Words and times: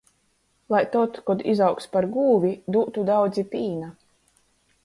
Lai 0.73 0.79
tod, 0.95 1.19
kod 1.27 1.43
izaugs 1.53 1.87
par 1.97 2.09
gūvi, 2.17 2.55
dūtu 2.77 3.07
daudzi 3.11 3.47
pīna. 3.55 3.93